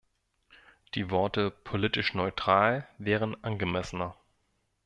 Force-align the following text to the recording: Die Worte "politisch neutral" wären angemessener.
Die 0.95 1.11
Worte 1.11 1.51
"politisch 1.51 2.15
neutral" 2.15 2.87
wären 2.97 3.35
angemessener. 3.43 4.17